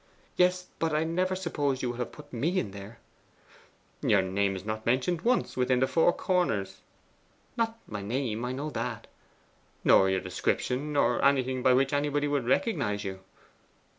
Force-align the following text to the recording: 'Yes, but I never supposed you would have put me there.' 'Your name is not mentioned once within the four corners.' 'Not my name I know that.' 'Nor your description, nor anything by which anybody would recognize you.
'Yes, 0.35 0.65
but 0.79 0.95
I 0.95 1.03
never 1.03 1.35
supposed 1.35 1.83
you 1.83 1.91
would 1.91 1.99
have 1.99 2.11
put 2.11 2.33
me 2.33 2.59
there.' 2.59 2.97
'Your 4.01 4.23
name 4.23 4.55
is 4.55 4.65
not 4.65 4.83
mentioned 4.83 5.21
once 5.21 5.55
within 5.55 5.79
the 5.79 5.85
four 5.85 6.11
corners.' 6.11 6.81
'Not 7.55 7.77
my 7.85 8.01
name 8.01 8.43
I 8.43 8.51
know 8.51 8.71
that.' 8.71 9.05
'Nor 9.83 10.09
your 10.09 10.19
description, 10.21 10.91
nor 10.93 11.23
anything 11.23 11.61
by 11.61 11.73
which 11.73 11.93
anybody 11.93 12.27
would 12.27 12.47
recognize 12.47 13.03
you. 13.03 13.19